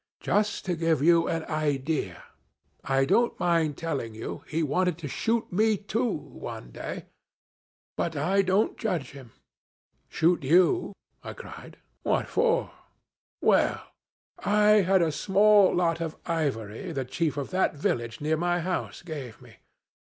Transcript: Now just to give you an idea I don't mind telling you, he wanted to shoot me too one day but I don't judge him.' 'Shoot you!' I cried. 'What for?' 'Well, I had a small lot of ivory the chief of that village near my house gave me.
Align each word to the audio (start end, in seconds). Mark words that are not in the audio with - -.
Now 0.25 0.37
just 0.41 0.65
to 0.65 0.75
give 0.75 1.03
you 1.03 1.27
an 1.27 1.43
idea 1.45 2.23
I 2.83 3.05
don't 3.05 3.39
mind 3.39 3.77
telling 3.77 4.15
you, 4.15 4.43
he 4.47 4.63
wanted 4.63 4.97
to 4.97 5.07
shoot 5.07 5.53
me 5.53 5.77
too 5.77 6.09
one 6.11 6.71
day 6.71 7.05
but 7.95 8.15
I 8.15 8.41
don't 8.41 8.79
judge 8.79 9.11
him.' 9.11 9.31
'Shoot 10.09 10.43
you!' 10.43 10.95
I 11.23 11.33
cried. 11.33 11.77
'What 12.01 12.27
for?' 12.27 12.71
'Well, 13.43 13.91
I 14.39 14.81
had 14.81 15.03
a 15.03 15.11
small 15.11 15.71
lot 15.75 16.01
of 16.01 16.17
ivory 16.25 16.91
the 16.91 17.05
chief 17.05 17.37
of 17.37 17.51
that 17.51 17.75
village 17.75 18.19
near 18.21 18.37
my 18.37 18.59
house 18.59 19.03
gave 19.03 19.39
me. 19.39 19.57